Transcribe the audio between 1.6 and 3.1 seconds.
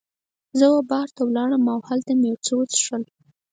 او هلته مې یو څه وڅښل.